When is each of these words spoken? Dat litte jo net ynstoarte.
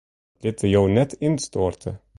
Dat 0.41 0.43
litte 0.45 0.67
jo 0.73 0.81
net 0.97 1.11
ynstoarte. 1.27 1.91